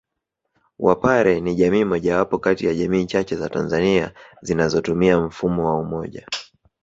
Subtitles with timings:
[0.79, 6.27] Wapare ni jamii mojawapo kati ya jamii chache za Tanzania zinazotumia mfumo wa Umoja